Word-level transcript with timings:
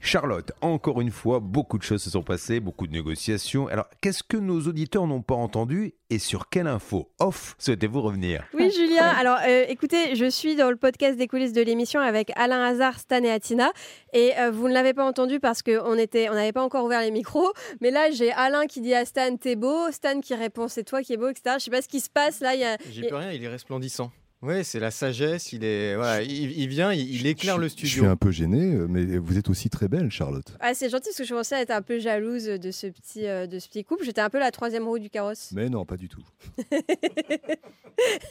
Charlotte, 0.00 0.52
encore 0.60 1.00
une 1.00 1.10
fois, 1.10 1.40
beaucoup 1.40 1.78
de 1.78 1.82
choses 1.82 2.02
se 2.02 2.10
sont 2.10 2.22
passées, 2.22 2.60
beaucoup 2.60 2.86
de 2.86 2.92
négociations. 2.92 3.68
Alors, 3.68 3.86
qu'est-ce 4.00 4.22
que 4.22 4.36
nos 4.36 4.60
auditeurs 4.62 5.06
n'ont 5.06 5.22
pas 5.22 5.34
entendu 5.34 5.94
et 6.10 6.18
sur 6.18 6.48
quelle 6.48 6.66
info 6.66 7.10
off 7.18 7.54
souhaitez-vous 7.58 8.00
revenir? 8.00 8.44
Oui, 8.54 8.70
Julien. 8.70 9.06
Alors, 9.06 9.38
euh, 9.46 9.64
écoutez, 9.68 10.14
je 10.14 10.30
suis 10.30 10.56
dans 10.56 10.70
le 10.70 10.76
podcast 10.76 11.18
des 11.18 11.26
coulisses 11.26 11.52
de 11.52 11.62
l'émission 11.62 12.00
avec 12.00 12.30
Alain 12.36 12.62
Hazard, 12.62 12.98
Stan 12.98 13.22
et 13.22 13.30
Atina. 13.30 13.70
Et 14.12 14.32
euh, 14.38 14.50
vous 14.50 14.68
ne 14.68 14.72
l'avez 14.72 14.94
pas 14.94 15.04
entendu 15.04 15.40
parce 15.40 15.62
qu'on 15.62 15.94
n'avait 15.96 16.28
on 16.30 16.52
pas 16.52 16.62
encore 16.62 16.84
ouvert 16.84 17.00
les 17.00 17.10
micros. 17.10 17.52
Mais 17.80 17.90
là, 17.90 18.10
j'ai 18.10 18.32
Alain 18.32 18.66
qui 18.66 18.80
dit 18.80 18.94
à 18.94 19.04
Stan, 19.04 19.36
t'es 19.36 19.56
beau. 19.56 19.90
Stan 19.90 20.20
qui 20.20 20.34
répond, 20.34 20.68
c'est 20.68 20.84
toi 20.84 21.02
qui 21.02 21.12
es 21.12 21.16
beau, 21.16 21.28
etc. 21.28 21.56
Je 21.58 21.64
sais 21.64 21.70
pas 21.70 21.82
ce 21.82 21.88
qui 21.88 22.00
se 22.00 22.10
passe 22.10 22.40
là. 22.40 22.52
J'y 22.90 23.02
peux 23.02 23.16
rien, 23.16 23.32
il 23.32 23.42
est 23.42 23.48
resplendissant. 23.48 24.10
Oui, 24.40 24.64
c'est 24.64 24.78
la 24.78 24.92
sagesse. 24.92 25.52
Il 25.52 25.64
est, 25.64 25.96
voilà, 25.96 26.22
il, 26.22 26.68
vient, 26.68 26.92
il, 26.92 27.26
éclaire 27.26 27.58
le 27.58 27.68
studio. 27.68 27.88
Je 27.88 27.94
suis 27.94 28.06
un 28.06 28.16
peu 28.16 28.30
gêné, 28.30 28.74
euh, 28.74 28.86
mais 28.88 29.18
vous 29.18 29.36
êtes 29.36 29.50
aussi 29.50 29.68
très 29.68 29.88
belle, 29.88 30.12
Charlotte. 30.12 30.56
Ah, 30.60 30.74
c'est 30.74 30.88
gentil 30.88 31.08
parce 31.08 31.18
que 31.18 31.24
je 31.24 31.30
commençais 31.30 31.60
être 31.60 31.72
un 31.72 31.82
peu 31.82 31.98
jalouse 31.98 32.44
de 32.44 32.70
ce 32.70 32.86
petit, 32.86 33.26
euh, 33.26 33.48
de 33.48 33.58
ce 33.58 33.68
petit 33.68 33.84
couple. 33.84 34.04
J'étais 34.04 34.20
un 34.20 34.30
peu 34.30 34.38
la 34.38 34.52
troisième 34.52 34.86
roue 34.86 35.00
du 35.00 35.10
carrosse. 35.10 35.50
Mais 35.52 35.68
non, 35.68 35.84
pas 35.84 35.96
du 35.96 36.08
tout. 36.08 36.22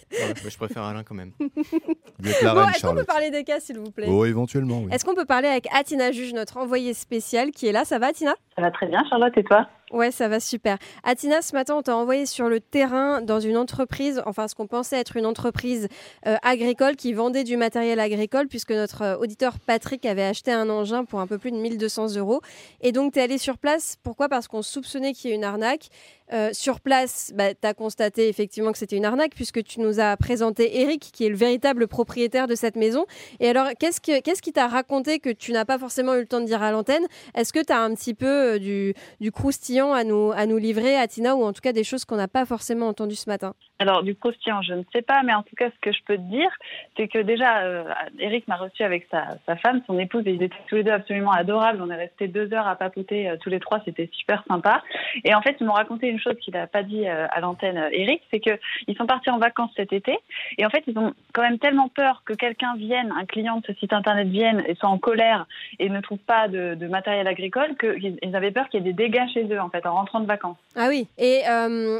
je 0.09 0.57
préfère 0.57 0.83
Alain 0.83 1.03
quand 1.03 1.15
même. 1.15 1.33
Vous 1.39 2.29
êtes 2.29 2.41
la 2.41 2.53
bon, 2.53 2.69
Est-ce 2.69 2.83
qu'on 2.83 2.95
peut 2.95 3.03
parler 3.03 3.29
des 3.29 3.43
cas, 3.43 3.59
s'il 3.59 3.77
vous 3.77 3.91
plaît? 3.91 4.07
Oh, 4.09 4.23
éventuellement. 4.25 4.83
Oui. 4.83 4.93
Est-ce 4.93 5.03
qu'on 5.03 5.15
peut 5.15 5.25
parler 5.25 5.49
avec 5.49 5.67
Atina 5.73 6.13
Juge, 6.13 6.33
notre 6.33 6.55
envoyée 6.55 6.93
spéciale, 6.93 7.51
qui 7.51 7.67
est 7.67 7.73
là? 7.73 7.83
Ça 7.83 7.99
va, 7.99 8.07
Atina 8.07 8.33
Ça 8.57 8.63
va 8.63 8.71
très 8.71 8.87
bien, 8.87 9.03
Charlotte, 9.07 9.37
et 9.37 9.43
toi? 9.43 9.67
Ouais, 9.91 10.11
ça 10.11 10.27
va 10.27 10.41
super. 10.41 10.77
Atina, 11.03 11.41
ce 11.41 11.55
matin, 11.55 11.75
on 11.77 11.81
t'a 11.81 11.95
envoyé 11.95 12.25
sur 12.25 12.49
le 12.49 12.59
terrain 12.59 13.21
dans 13.21 13.39
une 13.39 13.55
entreprise, 13.55 14.21
enfin 14.25 14.49
ce 14.49 14.55
qu'on 14.55 14.67
pensait 14.67 14.97
être 14.97 15.15
une 15.15 15.25
entreprise 15.25 15.87
euh, 16.25 16.35
agricole 16.41 16.97
qui 16.97 17.13
vendait 17.13 17.45
du 17.45 17.55
matériel 17.55 18.01
agricole, 18.01 18.47
puisque 18.47 18.71
notre 18.71 19.01
euh, 19.03 19.17
auditeur 19.17 19.59
Patrick 19.65 20.05
avait 20.05 20.25
acheté 20.25 20.51
un 20.51 20.69
engin 20.69 21.05
pour 21.05 21.21
un 21.21 21.27
peu 21.27 21.37
plus 21.37 21.51
de 21.51 21.57
1200 21.57 22.17
euros. 22.17 22.41
Et 22.81 22.91
donc, 22.91 23.13
tu 23.13 23.19
es 23.19 23.21
allé 23.21 23.37
sur 23.37 23.57
place. 23.57 23.95
Pourquoi? 24.03 24.27
Parce 24.27 24.49
qu'on 24.49 24.61
soupçonnait 24.61 25.13
qu'il 25.13 25.29
y 25.29 25.33
ait 25.33 25.37
une 25.37 25.45
arnaque. 25.45 25.87
Euh, 26.33 26.49
sur 26.51 26.81
place, 26.81 27.31
bah, 27.35 27.53
tu 27.53 27.65
as 27.65 27.73
constaté 27.73 28.27
effectivement 28.27 28.73
que 28.73 28.77
c'était 28.77 28.97
une 28.97 29.05
arnaque 29.05 29.31
puisque 29.33 29.63
tu 29.63 29.79
nous 29.79 30.01
as 30.01 30.17
présenté 30.17 30.81
Eric 30.81 31.09
qui 31.13 31.25
est 31.25 31.29
le 31.29 31.37
véritable 31.37 31.87
propriétaire 31.87 32.47
de 32.47 32.55
cette 32.55 32.75
maison. 32.75 33.05
Et 33.39 33.47
alors, 33.47 33.69
qu'est-ce, 33.79 34.01
qu'est-ce 34.01 34.41
qui 34.41 34.51
t'a 34.51 34.67
raconté 34.67 35.19
que 35.19 35.29
tu 35.29 35.53
n'as 35.53 35.63
pas 35.63 35.77
forcément 35.77 36.15
eu 36.15 36.19
le 36.19 36.27
temps 36.27 36.41
de 36.41 36.45
dire 36.45 36.61
à 36.61 36.71
l'antenne? 36.71 37.05
Est-ce 37.33 37.53
que 37.53 37.63
tu 37.63 37.71
as 37.71 37.79
un 37.79 37.93
petit 37.95 38.13
peu 38.13 38.27
du, 38.55 38.93
du 39.19 39.31
croustillant 39.31 39.93
à 39.93 40.03
nous, 40.03 40.31
à 40.31 40.45
nous 40.45 40.57
livrer, 40.57 40.95
à 40.95 41.07
Tina, 41.07 41.35
ou 41.35 41.43
en 41.43 41.53
tout 41.53 41.61
cas 41.61 41.73
des 41.73 41.83
choses 41.83 42.05
qu'on 42.05 42.15
n'a 42.15 42.27
pas 42.27 42.45
forcément 42.45 42.87
entendues 42.87 43.15
ce 43.15 43.29
matin 43.29 43.53
Alors, 43.79 44.01
du 44.01 44.15
croustillant, 44.15 44.63
je 44.63 44.73
ne 44.73 44.83
sais 44.91 45.03
pas, 45.03 45.21
mais 45.23 45.33
en 45.33 45.43
tout 45.43 45.55
cas, 45.55 45.69
ce 45.69 45.79
que 45.81 45.91
je 45.91 46.03
peux 46.03 46.15
te 46.15 46.21
dire, 46.21 46.49
c'est 46.95 47.07
que 47.07 47.19
déjà, 47.19 47.59
euh, 47.59 47.83
Eric 48.17 48.47
m'a 48.47 48.55
reçu 48.55 48.81
avec 48.81 49.07
sa, 49.11 49.55
femme, 49.57 49.81
son 49.85 49.99
épouse, 49.99 50.23
et 50.25 50.31
ils 50.31 50.41
étaient 50.41 50.55
tous 50.67 50.75
les 50.75 50.83
deux 50.83 50.91
absolument 50.91 51.31
adorables. 51.31 51.81
On 51.81 51.91
est 51.91 51.95
resté 51.95 52.27
deux 52.27 52.51
heures 52.53 52.67
à 52.67 52.75
papoter 52.75 53.29
euh, 53.29 53.37
tous 53.37 53.49
les 53.49 53.59
trois, 53.59 53.79
c'était 53.85 54.09
super 54.13 54.43
sympa. 54.47 54.81
Et 55.23 55.35
en 55.35 55.41
fait, 55.41 55.57
ils 55.59 55.67
m'ont 55.67 55.73
raconté 55.73 56.07
une 56.07 56.19
chose 56.19 56.35
qu'il 56.41 56.55
n'a 56.55 56.65
pas 56.65 56.81
dit 56.81 57.07
euh, 57.07 57.27
à 57.29 57.39
l'antenne, 57.39 57.89
Eric, 57.91 58.21
c'est 58.31 58.39
qu'ils 58.39 58.97
sont 58.97 59.05
partis 59.05 59.29
en 59.29 59.37
vacances 59.37 59.71
cet 59.75 59.93
été, 59.93 60.17
et 60.57 60.65
en 60.65 60.69
fait, 60.69 60.83
ils 60.87 60.97
ont 60.97 61.13
quand 61.33 61.43
même 61.43 61.59
tellement 61.59 61.89
peur 61.89 62.23
que 62.25 62.33
quelqu'un 62.33 62.75
vienne, 62.77 63.13
un 63.15 63.25
client 63.25 63.57
de 63.57 63.65
ce 63.67 63.73
site 63.73 63.93
internet 63.93 64.27
vienne 64.27 64.63
et 64.67 64.73
soit 64.73 64.89
en 64.89 64.97
colère 64.97 65.45
et 65.77 65.89
ne 65.89 66.01
trouve 66.01 66.17
pas 66.19 66.47
de, 66.47 66.75
matériel 66.87 67.27
agricole, 67.27 67.75
qu'ils 67.77 68.35
avaient 68.35 68.51
peur 68.51 68.69
qu'il 68.69 68.83
y 68.83 68.89
ait 68.89 68.93
des 68.93 68.93
dégâts 68.93 69.27
chez 69.33 69.43
eux 69.43 69.59
en 69.59 69.69
fait, 69.69 69.85
en 69.85 69.93
rentrant 69.93 70.19
de 70.19 70.25
vacances. 70.25 70.57
Ah 70.75 70.87
oui. 70.89 71.07
Et 71.17 71.41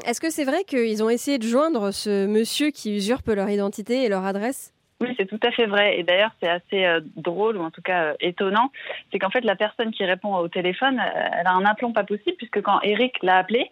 est-ce 0.05 0.19
que 0.19 0.29
c'est 0.29 0.45
vrai 0.45 0.63
qu'ils 0.63 1.03
ont 1.03 1.09
essayé 1.09 1.37
de 1.37 1.43
joindre 1.43 1.66
ce 1.91 2.25
monsieur 2.25 2.71
qui 2.71 2.95
usurpe 2.95 3.27
leur 3.27 3.49
identité 3.49 4.03
et 4.03 4.09
leur 4.09 4.25
adresse 4.25 4.73
oui, 4.99 5.13
c'est 5.17 5.27
tout 5.27 5.39
à 5.43 5.51
fait 5.51 5.67
vrai. 5.67 5.99
Et 5.99 6.03
d'ailleurs, 6.03 6.31
c'est 6.41 6.49
assez 6.49 6.85
euh, 6.85 7.01
drôle, 7.15 7.57
ou 7.57 7.61
en 7.61 7.69
tout 7.69 7.81
cas 7.81 8.03
euh, 8.03 8.13
étonnant, 8.19 8.71
c'est 9.11 9.19
qu'en 9.19 9.29
fait, 9.29 9.41
la 9.41 9.55
personne 9.55 9.91
qui 9.91 10.03
répond 10.03 10.35
au 10.35 10.47
téléphone, 10.47 10.99
elle 10.99 11.45
a 11.45 11.53
un 11.53 11.65
aplomb 11.65 11.93
pas 11.93 12.03
possible, 12.03 12.35
puisque 12.37 12.61
quand 12.61 12.81
Eric 12.81 13.21
l'a 13.21 13.37
appelé, 13.37 13.69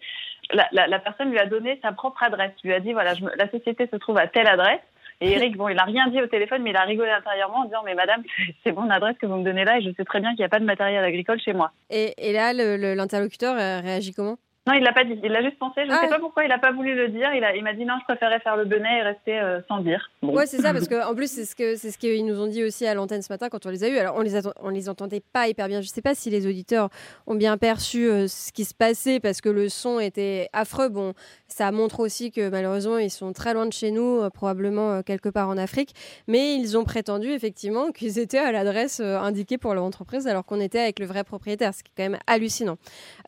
la, 0.52 0.98
personne 1.00 1.30
lui 1.30 1.38
a 1.40 1.46
donné 1.46 1.80
sa 1.82 1.90
propre 1.90 2.22
adresse. 2.22 2.52
Lui 2.62 2.72
a 2.72 2.78
dit, 2.78 2.92
voilà, 2.92 3.14
la 3.36 3.50
société 3.50 3.88
se 3.90 3.96
trouve 3.96 4.18
à 4.18 4.28
telle 4.28 4.46
adresse. 4.46 4.80
Et 5.20 5.32
Eric, 5.32 5.56
bon, 5.56 5.68
il 5.68 5.76
n'a 5.76 5.84
rien 5.84 6.06
dit 6.08 6.20
au 6.20 6.26
téléphone, 6.26 6.62
mais 6.62 6.70
il 6.70 6.76
a 6.76 6.82
rigolé 6.82 7.10
intérieurement 7.10 7.60
en 7.60 7.64
disant 7.64 7.82
Mais 7.84 7.94
madame, 7.94 8.22
c'est 8.64 8.72
mon 8.72 8.88
adresse 8.90 9.16
que 9.18 9.26
vous 9.26 9.36
me 9.36 9.44
donnez 9.44 9.64
là 9.64 9.78
et 9.78 9.82
je 9.82 9.90
sais 9.96 10.04
très 10.04 10.20
bien 10.20 10.30
qu'il 10.30 10.40
n'y 10.40 10.44
a 10.44 10.50
pas 10.50 10.60
de 10.60 10.64
matériel 10.64 11.02
agricole 11.02 11.40
chez 11.40 11.54
moi. 11.54 11.72
Et, 11.88 12.12
et 12.18 12.32
là, 12.34 12.52
l'interlocuteur 12.52 13.56
réagit 13.56 14.12
comment? 14.12 14.36
Non, 14.66 14.74
il 14.74 14.82
l'a 14.82 14.92
pas 14.92 15.04
dit. 15.04 15.16
Il 15.22 15.30
l'a 15.30 15.42
juste 15.42 15.58
pensé. 15.58 15.82
Je 15.82 15.90
ne 15.90 15.92
ah 15.92 16.00
sais 16.00 16.08
pas 16.08 16.18
pourquoi 16.18 16.42
il 16.42 16.48
n'a 16.48 16.58
pas 16.58 16.72
voulu 16.72 16.96
le 16.96 17.08
dire. 17.08 17.32
Il, 17.32 17.46
il 17.56 17.62
m'a 17.62 17.72
dit 17.72 17.84
non, 17.84 17.94
je 18.00 18.04
préférais 18.04 18.40
faire 18.40 18.56
le 18.56 18.64
bonnet 18.64 18.98
et 18.98 19.02
rester 19.02 19.38
euh, 19.38 19.60
sans 19.68 19.78
dire. 19.78 20.10
Bon. 20.22 20.34
Ouais, 20.34 20.46
c'est 20.46 20.60
ça, 20.60 20.72
parce 20.72 20.88
qu'en 20.88 21.14
plus, 21.14 21.30
c'est 21.30 21.44
ce 21.44 21.54
que 21.54 21.76
c'est 21.76 21.92
ce 21.92 21.98
qu'ils 21.98 22.26
nous 22.26 22.40
ont 22.40 22.48
dit 22.48 22.64
aussi 22.64 22.84
à 22.84 22.94
l'antenne 22.94 23.22
ce 23.22 23.32
matin 23.32 23.48
quand 23.48 23.64
on 23.64 23.70
les 23.70 23.84
a 23.84 23.88
eus. 23.88 23.96
Alors, 23.96 24.16
on 24.16 24.22
les 24.22 24.34
on 24.60 24.70
les 24.70 24.88
entendait 24.88 25.22
pas 25.32 25.46
hyper 25.46 25.68
bien. 25.68 25.82
Je 25.82 25.86
ne 25.86 25.92
sais 25.92 26.02
pas 26.02 26.16
si 26.16 26.30
les 26.30 26.48
auditeurs 26.48 26.88
ont 27.28 27.36
bien 27.36 27.56
perçu 27.58 28.08
euh, 28.08 28.26
ce 28.26 28.50
qui 28.50 28.64
se 28.64 28.74
passait 28.74 29.20
parce 29.20 29.40
que 29.40 29.48
le 29.48 29.68
son 29.68 30.00
était 30.00 30.48
affreux. 30.52 30.88
Bon, 30.88 31.12
ça 31.46 31.70
montre 31.70 32.00
aussi 32.00 32.32
que 32.32 32.48
malheureusement, 32.48 32.98
ils 32.98 33.10
sont 33.10 33.32
très 33.32 33.54
loin 33.54 33.66
de 33.66 33.72
chez 33.72 33.92
nous, 33.92 34.20
euh, 34.20 34.30
probablement 34.30 35.00
quelque 35.04 35.28
part 35.28 35.48
en 35.48 35.58
Afrique. 35.58 35.94
Mais 36.26 36.56
ils 36.56 36.76
ont 36.76 36.82
prétendu 36.82 37.28
effectivement 37.28 37.90
qu'ils 37.94 38.18
étaient 38.18 38.38
à 38.38 38.50
l'adresse 38.50 38.98
indiquée 38.98 39.58
pour 39.58 39.74
leur 39.74 39.84
entreprise, 39.84 40.26
alors 40.26 40.44
qu'on 40.44 40.60
était 40.60 40.80
avec 40.80 40.98
le 40.98 41.06
vrai 41.06 41.22
propriétaire, 41.22 41.72
ce 41.72 41.84
qui 41.84 41.92
est 41.96 42.02
quand 42.02 42.10
même 42.10 42.20
hallucinant. 42.26 42.78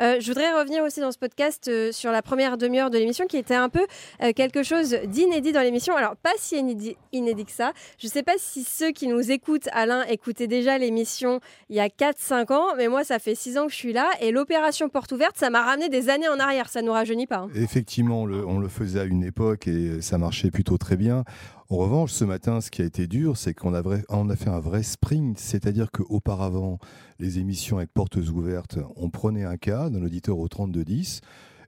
je 0.01 0.27
voudrais 0.27 0.53
revenir 0.59 0.83
aussi 0.83 1.01
dans 1.01 1.13
ce 1.13 1.19
podcast 1.19 1.28
euh, 1.69 1.93
sur 1.93 2.11
la 2.11 2.23
première 2.23 2.59
demi-heure 2.59 2.91
de 2.91 2.99
l'émission 2.99 3.27
qui 3.27 3.37
était 3.37 3.55
un 3.55 3.69
peu 3.69 3.87
euh, 4.23 4.33
quelque 4.33 4.63
chose 4.63 4.97
d'inédit 5.05 5.53
dans 5.53 5.61
l'émission. 5.61 5.97
Alors, 5.97 6.17
pas 6.17 6.33
si 6.39 6.59
inédit, 6.59 6.97
inédit 7.13 7.45
que 7.45 7.53
ça. 7.53 7.73
Je 7.99 8.07
ne 8.07 8.11
sais 8.11 8.23
pas 8.23 8.35
si 8.39 8.65
ceux 8.65 8.91
qui 8.91 9.07
nous 9.09 9.31
écoutent, 9.31 9.69
Alain, 9.73 10.05
écoutaient 10.05 10.47
déjà 10.47 10.79
l'émission 10.79 11.41
il 11.69 11.77
y 11.77 11.81
a 11.81 11.89
4-5 11.89 12.53
ans, 12.53 12.67
mais 12.77 12.89
moi, 12.89 13.05
ça 13.05 13.19
fait 13.19 13.35
6 13.35 13.59
ans 13.59 13.67
que 13.67 13.73
je 13.73 13.77
suis 13.77 13.93
là 13.93 14.09
et 14.21 14.31
l'opération 14.31 14.89
porte 14.89 15.13
ouverte, 15.13 15.37
ça 15.37 15.51
m'a 15.51 15.63
ramené 15.63 15.89
des 15.89 16.09
années 16.09 16.29
en 16.29 16.39
arrière. 16.39 16.69
Ça 16.69 16.83
ne 16.83 16.87
nous 16.87 16.93
rajeunit 16.93 17.27
pas. 17.27 17.39
Hein. 17.39 17.51
Effectivement, 17.55 18.23
on 18.23 18.59
le 18.59 18.69
faisait 18.69 19.01
à 19.01 19.05
une 19.05 19.25
époque 19.25 19.69
et 19.69 20.01
ça 20.01 20.19
marchait 20.19 20.51
plutôt 20.51 20.79
très 20.79 20.97
bien. 20.97 21.25
En 21.71 21.77
revanche, 21.77 22.13
ce 22.13 22.25
matin, 22.25 22.63
ce 22.63 22.71
qui 22.71 22.81
a 22.81 22.87
été 22.87 23.07
dur, 23.07 23.37
c'est 23.37 23.53
qu'on 23.53 23.75
a, 23.75 24.37
fait 24.37 24.49
un 24.49 24.59
vrai 24.59 24.83
sprint, 24.83 25.39
c'est-à-dire 25.39 25.91
qu'auparavant, 25.91 26.79
les 27.19 27.41
émissions 27.41 27.77
avec 27.77 27.93
portes 27.93 28.17
ouvertes, 28.17 28.79
on 28.97 29.11
prenait 29.11 29.45
un 29.45 29.59
cas 29.59 29.91
d'un 29.91 30.03
auditeur 30.03 30.39
au 30.39 30.49
3210 30.49 31.21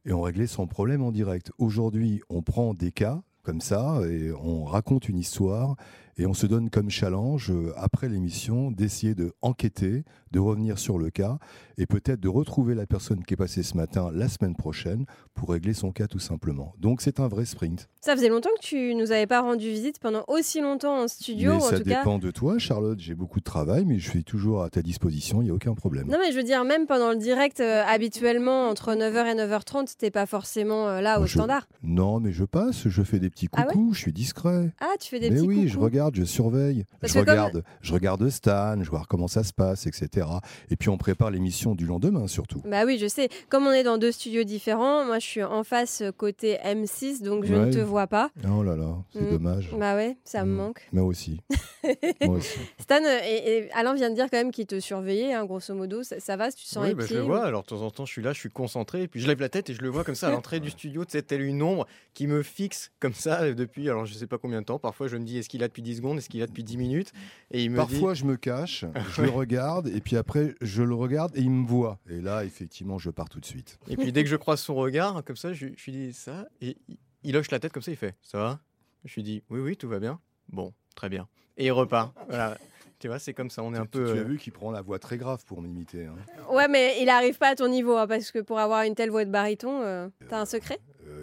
et 0.07 0.15
on 0.15 0.23
réglait 0.23 0.47
son 0.47 0.67
problème 0.67 1.03
en 1.03 1.13
direct. 1.13 1.53
Aujourd'hui, 1.59 2.23
on 2.31 2.41
prend 2.41 2.73
des 2.73 2.93
cas 2.93 3.21
comme 3.43 3.61
ça 3.61 4.01
et 4.09 4.33
on 4.33 4.65
raconte 4.65 5.11
une 5.11 5.19
histoire 5.19 5.77
et 6.21 6.27
on 6.27 6.35
se 6.35 6.47
donne 6.47 6.69
comme 6.69 6.91
challenge, 6.91 7.51
euh, 7.51 7.73
après 7.79 8.11
l'émission, 8.11 8.71
d'essayer 8.71 9.15
de 9.15 9.33
enquêter, 9.41 10.05
de 10.33 10.39
revenir 10.39 10.79
sur 10.79 10.99
le 10.99 11.09
cas 11.09 11.39
et 11.79 11.87
peut-être 11.87 12.21
de 12.21 12.29
retrouver 12.29 12.75
la 12.75 12.87
personne 12.87 13.25
qui 13.25 13.33
est 13.33 13.37
passée 13.39 13.63
ce 13.63 13.75
matin 13.75 14.11
la 14.13 14.29
semaine 14.29 14.55
prochaine 14.55 15.07
pour 15.35 15.49
régler 15.49 15.73
son 15.73 15.93
cas 15.93 16.07
tout 16.09 16.19
simplement. 16.19 16.75
Donc 16.79 17.01
c'est 17.01 17.21
un 17.21 17.29
vrai 17.29 17.47
sprint. 17.47 17.89
Ça 18.03 18.15
faisait 18.15 18.29
longtemps 18.29 18.51
que 18.61 18.67
tu 18.67 18.95
nous 18.95 19.13
avais 19.13 19.27
pas 19.27 19.41
rendu 19.41 19.71
visite 19.71 19.99
pendant 19.99 20.25
aussi 20.29 20.61
longtemps 20.61 21.03
en 21.03 21.09
studio. 21.09 21.55
Mais 21.55 21.61
ça 21.61 21.79
dépend 21.81 22.19
de 22.19 22.31
toi, 22.31 22.59
Charlotte. 22.59 23.01
J'ai 23.01 23.15
beaucoup 23.15 23.39
de 23.39 23.45
travail, 23.45 23.85
mais 23.87 23.99
je 23.99 24.11
suis 24.11 24.25
toujours 24.25 24.63
à 24.63 24.69
ta 24.69 24.83
disposition. 24.83 25.41
Il 25.41 25.47
n'y 25.47 25.51
a 25.51 25.55
aucun 25.55 25.75
problème. 25.75 26.07
Non, 26.09 26.19
mais 26.21 26.33
je 26.33 26.37
veux 26.37 26.43
dire, 26.43 26.65
même 26.65 26.87
pendant 26.87 27.11
le 27.11 27.17
direct, 27.17 27.61
euh, 27.61 27.83
habituellement 27.87 28.69
entre 28.69 28.93
9h 28.93 29.27
et 29.27 29.35
9h30, 29.35 29.97
tu 29.99 30.05
n'es 30.05 30.11
pas 30.11 30.27
forcément 30.27 30.89
euh, 30.89 31.01
là 31.01 31.19
au 31.19 31.27
standard. 31.27 31.67
Non, 31.83 32.21
mais 32.21 32.33
je 32.33 32.45
passe. 32.45 32.89
Je 32.89 33.03
fais 33.03 33.19
des 33.19 33.31
petits 33.31 33.49
ah 33.53 33.65
coucous. 33.65 33.95
je 33.95 34.01
suis 34.01 34.13
discret. 34.13 34.73
Ah, 34.81 34.93
tu 35.01 35.09
fais 35.09 35.21
des 35.21 35.31
mais 35.31 35.37
petits 35.37 35.47
oui, 35.47 35.69
je 35.69 35.79
regarde, 35.79 36.10
je 36.17 36.25
surveille. 36.25 36.85
je 37.03 37.19
regarde, 37.19 37.63
je 37.81 37.93
regarde 37.93 38.29
Stan, 38.29 38.83
je 38.83 38.91
vois 38.91 39.05
comment 39.09 39.29
ça 39.29 39.45
se 39.45 39.53
passe, 39.53 39.87
etc. 39.87 40.27
Et 40.71 40.77
puis 40.77 40.89
on 40.89 40.99
prépare 40.99 41.31
l'émission 41.31 41.75
du 41.75 41.87
lendemain 41.87 42.27
surtout. 42.27 42.63
Bah 42.65 42.85
oui, 42.85 42.99
je 42.99 43.07
sais. 43.07 43.29
Comme 43.49 43.67
on 43.67 43.73
est 43.73 43.83
dans 43.83 43.99
deux 43.99 44.13
studios 44.13 44.45
différents, 44.45 45.05
moi 45.05 45.19
je 45.19 45.27
suis 45.27 45.43
en 45.43 45.65
face 45.65 46.03
euh, 46.03 46.13
côté 46.13 46.59
M6, 46.65 47.23
donc 47.23 47.45
je 47.45 47.55
ne 47.55 47.73
te 47.73 47.79
vois 47.79 48.07
pas. 48.07 48.31
Oh 48.45 48.63
là 48.63 48.77
là, 48.77 48.97
c'est 49.13 49.21
mm. 49.21 49.31
dommage. 49.31 49.71
Bah 49.79 49.95
ouais, 49.95 50.17
ça 50.25 50.45
me 50.45 50.53
mm. 50.53 50.57
manque. 50.57 50.89
Moi 50.93 51.05
aussi. 51.05 51.41
Moi 52.21 52.37
aussi. 52.37 52.59
Stan, 52.79 53.03
euh, 53.05 53.19
et, 53.25 53.71
Alain 53.73 53.95
vient 53.95 54.11
de 54.11 54.15
dire 54.15 54.27
quand 54.31 54.39
même 54.39 54.51
qu'il 54.51 54.67
te 54.67 54.81
surveillait, 54.81 55.33
hein, 55.33 55.45
grosso 55.45 55.75
modo. 55.75 56.03
Ça, 56.03 56.37
va, 56.37 56.51
tu 56.51 56.65
sens 56.65 56.83
oui, 56.83 56.89
les 56.91 56.95
bah, 56.95 57.05
pieds 57.05 57.17
Je 57.17 57.21
le 57.21 57.27
vois, 57.27 57.45
alors 57.45 57.63
de 57.63 57.69
temps 57.69 57.83
en 57.83 57.91
temps 57.91 58.05
je 58.05 58.13
suis 58.13 58.23
là, 58.23 58.33
je 58.33 58.39
suis 58.39 58.51
concentré, 58.51 59.03
et 59.03 59.09
puis 59.09 59.21
je 59.21 59.27
lève 59.27 59.41
la 59.41 59.49
tête 59.49 59.71
et 59.71 59.75
je 59.75 59.83
le 59.83 59.89
vois 59.89 60.05
comme 60.05 60.15
ça 60.15 60.29
à 60.29 60.31
l'entrée 60.31 60.61
du 60.61 60.71
studio, 60.71 61.05
tu 61.05 61.13
sais, 61.13 61.23
telle 61.23 61.43
une 61.43 61.63
ombre 61.63 61.87
qui 62.15 62.27
me 62.27 62.43
fixe 62.43 62.93
comme 63.01 63.15
ça 63.15 63.53
depuis, 63.53 63.89
alors 63.89 64.07
je 64.07 64.15
sais 64.15 64.27
pas 64.27 64.39
combien 64.39 64.61
de 64.61 64.67
temps. 64.67 64.79
Parfois 64.79 65.09
je 65.09 65.17
me 65.17 65.25
dis, 65.25 65.39
est-ce 65.39 65.49
qu'il 65.49 65.63
a 65.63 65.69
depuis 65.69 65.83
10 65.83 66.00
secondes, 66.01 66.19
est-ce 66.19 66.29
qu'il 66.29 66.43
a 66.43 66.47
depuis 66.47 66.65
10 66.65 66.77
minutes? 66.77 67.13
Et 67.51 67.65
il 67.65 67.71
me 67.71 67.77
Parfois 67.77 68.15
je 68.15 68.25
me 68.25 68.37
cache, 68.37 68.85
je 69.15 69.23
le 69.23 69.31
regarde, 69.31 69.89
et 69.89 70.01
puis 70.01 70.17
après 70.17 70.55
je 70.61 70.83
le 70.83 70.95
regarde 70.95 71.37
et 71.37 71.41
il 71.41 71.51
me 71.51 71.67
voit. 71.67 71.99
Et 72.09 72.21
là, 72.21 72.45
effectivement, 72.45 72.99
je 72.99 73.11
pars 73.11 73.29
tout 73.29 73.41
de 73.41 73.47
suite. 73.47 73.79
Et 73.89 73.97
puis 73.97 74.13
dès 74.13 74.25
que 74.25 74.29
je 74.31 74.37
croise 74.37 74.61
son 74.61 74.75
regard, 74.75 75.23
comme 75.25 75.37
ça, 75.37 75.53
je, 75.53 75.67
lui 75.67 75.93
dis 75.93 76.13
ça, 76.13 76.47
et 76.61 76.77
il 77.23 77.37
hoche 77.37 77.51
la 77.51 77.59
tête 77.59 77.73
comme 77.73 77.83
ça, 77.83 77.91
il 77.91 77.97
fait 77.97 78.15
Ça 78.23 78.39
va? 78.39 78.61
Je 79.05 79.15
lui 79.15 79.23
dis 79.23 79.43
Oui, 79.51 79.61
oui, 79.61 79.77
tout 79.77 79.89
va 79.89 79.99
bien. 79.99 80.21
Bon, 80.49 80.73
très 80.95 81.09
bien. 81.09 81.29
Et 81.57 81.67
il 81.67 81.73
repart. 81.73 82.13
Voilà. 82.29 82.57
Tu 83.01 83.09
vois, 83.09 83.19
c'est 83.19 83.33
comme 83.33 83.49
ça, 83.49 83.63
on 83.63 83.73
est 83.73 83.79
un 83.79 83.87
peu. 83.87 84.13
Tu 84.13 84.19
as 84.19 84.23
euh, 84.23 84.25
vu 84.25 84.39
qu'il 84.39 84.53
prend 84.53 84.71
la 84.71 84.83
voix 84.83 84.99
très 84.99 85.17
grave 85.17 85.43
pour 85.47 85.63
m'imiter. 85.63 86.05
Hein. 86.05 86.17
Ouais, 86.51 86.69
mais 86.69 86.97
il 87.01 87.07
n'arrive 87.07 87.39
pas 87.39 87.49
à 87.49 87.55
ton 87.55 87.69
niveau, 87.69 87.97
hein, 87.97 88.07
parce 88.07 88.31
que 88.31 88.41
pour 88.41 88.59
avoir 88.59 88.83
une 88.83 88.95
telle 88.95 89.11
voix 89.11 89.25
de 89.25 89.31
baryton, 89.31 89.81
euh, 89.83 90.09
t'as 90.29 90.39
un 90.39 90.45
secret? 90.45 90.79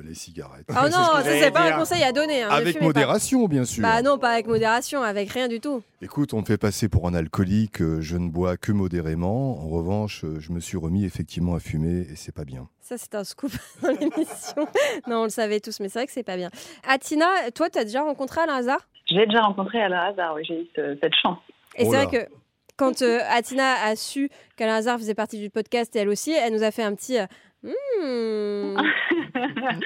Les 0.07 0.15
cigarettes. 0.15 0.65
Oh 0.69 0.74
non, 0.89 0.89
ce 1.18 1.24
ça 1.24 1.39
c'est 1.39 1.51
pas 1.51 1.74
un 1.74 1.77
conseil 1.77 2.04
à 2.04 2.12
donner. 2.12 2.44
hein, 2.44 2.50
Avec 2.50 2.80
pas. 2.80 2.86
modération, 2.86 3.45
bien 3.48 3.65
sûr. 3.65 3.81
Bah 3.83 4.01
non, 4.01 4.18
pas 4.18 4.30
avec 4.31 4.48
modération, 4.48 5.01
avec 5.04 5.30
rien 5.31 5.48
du 5.48 5.59
tout. 5.59 5.81
Écoute, 6.01 6.33
on 6.33 6.42
me 6.42 6.45
fait 6.45 6.57
passer 6.57 6.89
pour 6.89 7.07
un 7.07 7.13
alcoolique, 7.13 7.81
euh, 7.81 8.01
je 8.01 8.18
ne 8.18 8.30
bois 8.30 8.57
que 8.57 8.71
modérément. 8.71 9.59
En 9.59 9.68
revanche, 9.69 10.24
euh, 10.24 10.39
je 10.39 10.51
me 10.51 10.59
suis 10.59 10.77
remis 10.77 11.06
effectivement 11.06 11.56
à 11.56 11.59
fumer 11.59 12.07
et 12.12 12.15
c'est 12.15 12.33
pas 12.33 12.45
bien. 12.45 12.68
Ça, 12.81 12.98
c'est 12.98 13.13
un 13.15 13.24
scoop 13.24 13.51
dans 13.81 13.89
l'émission. 13.89 14.68
non, 15.07 15.18
on 15.21 15.24
le 15.25 15.30
savait 15.30 15.59
tous, 15.59 15.80
mais 15.80 15.89
c'est 15.89 16.00
vrai 16.00 16.07
que 16.07 16.13
c'est 16.13 16.24
pas 16.24 16.38
bien. 16.38 16.50
Atina, 16.88 17.25
toi, 17.54 17.69
tu 17.69 17.77
as 17.80 17.83
déjà 17.83 18.01
rencontré 18.04 18.42
Alain 18.42 18.56
Hazard? 18.56 18.88
Je 19.09 19.15
l'ai 19.15 19.25
déjà 19.25 19.42
rencontré 19.42 19.81
à 19.81 19.89
la 19.89 20.06
hasard, 20.07 20.36
oui, 20.36 20.44
j'ai 20.48 20.62
eu 20.62 20.68
ce- 20.75 20.98
cette 21.01 21.13
chance. 21.21 21.38
Et 21.75 21.83
Oh 21.86 21.92
c'est 21.92 21.98
là. 21.98 22.06
vrai 22.06 22.25
que 22.25 22.31
quand 22.75 23.01
euh, 23.01 23.19
Atina 23.30 23.74
a 23.83 23.95
su 23.95 24.30
qu'Alain 24.56 24.75
Hazard 24.75 24.98
faisait 25.00 25.15
partie 25.15 25.39
du 25.39 25.50
podcast 25.50 25.95
et 25.95 26.00
elle 26.00 26.09
aussi, 26.09 26.31
elle 26.31 26.54
nous 26.54 26.63
a 26.63 26.71
fait 26.71 26.83
un 26.83 26.94
petit. 26.94 27.18
euh, 27.18 27.25
Hmm. 27.63 28.77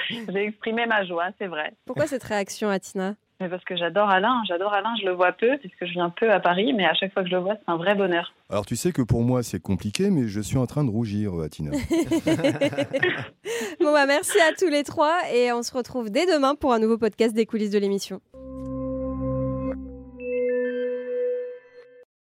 j'ai 0.29 0.45
exprimé 0.47 0.85
ma 0.85 1.05
joie, 1.05 1.29
c'est 1.39 1.47
vrai. 1.47 1.73
Pourquoi 1.85 2.07
cette 2.07 2.23
réaction, 2.23 2.69
Atina? 2.69 3.15
Mais 3.39 3.49
parce 3.49 3.63
que 3.63 3.75
j'adore 3.75 4.07
Alain, 4.07 4.43
j'adore 4.47 4.71
Alain, 4.71 4.93
je 5.01 5.05
le 5.05 5.13
vois 5.13 5.31
peu, 5.31 5.57
puisque 5.57 5.85
je 5.85 5.93
viens 5.93 6.11
peu 6.11 6.31
à 6.31 6.39
Paris, 6.39 6.73
mais 6.73 6.85
à 6.85 6.93
chaque 6.93 7.11
fois 7.11 7.23
que 7.23 7.29
je 7.29 7.33
le 7.33 7.41
vois, 7.41 7.55
c'est 7.55 7.71
un 7.71 7.77
vrai 7.77 7.95
bonheur. 7.95 8.33
Alors 8.51 8.67
tu 8.67 8.75
sais 8.75 8.91
que 8.91 9.01
pour 9.01 9.23
moi 9.23 9.41
c'est 9.41 9.59
compliqué, 9.59 10.11
mais 10.11 10.27
je 10.27 10.41
suis 10.41 10.57
en 10.57 10.67
train 10.67 10.83
de 10.83 10.91
rougir, 10.91 11.39
euh, 11.39 11.45
Atina. 11.45 11.71
Bon, 13.79 13.93
bah 13.93 14.05
merci 14.05 14.39
à 14.39 14.53
tous 14.53 14.69
les 14.69 14.83
trois 14.83 15.17
et 15.33 15.51
on 15.51 15.63
se 15.63 15.73
retrouve 15.73 16.11
dès 16.11 16.27
demain 16.27 16.53
pour 16.53 16.71
un 16.71 16.77
nouveau 16.77 16.99
podcast 16.99 17.33
des 17.33 17.47
coulisses 17.47 17.71
de 17.71 17.79
l'émission. 17.79 18.21